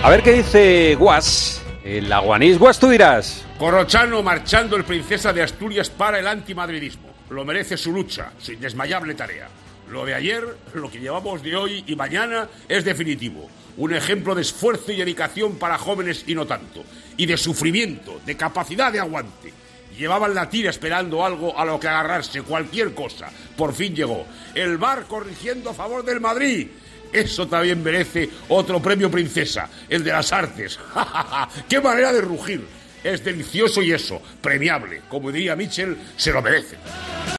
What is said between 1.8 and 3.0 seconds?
El aguanís, Guas, tú